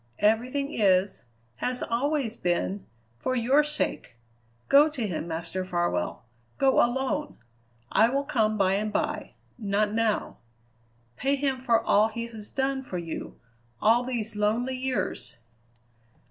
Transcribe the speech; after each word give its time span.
Everything 0.17 0.73
is, 0.73 1.25
has 1.57 1.83
always 1.83 2.35
been, 2.35 2.87
for 3.19 3.35
your 3.35 3.63
sake. 3.63 4.15
Go 4.67 4.89
to 4.89 5.05
him, 5.05 5.27
Master 5.27 5.63
Farwell 5.63 6.23
go 6.57 6.81
alone. 6.83 7.37
I 7.91 8.09
will 8.09 8.23
come 8.23 8.57
by 8.57 8.73
and 8.73 8.91
by; 8.91 9.35
not 9.59 9.93
now. 9.93 10.37
Pay 11.17 11.35
him 11.35 11.59
for 11.59 11.79
all 11.79 12.07
he 12.07 12.25
has 12.25 12.49
done 12.49 12.81
for 12.81 12.97
you 12.97 13.39
all 13.79 14.03
these 14.03 14.35
lonely 14.35 14.75
years!" 14.75 15.37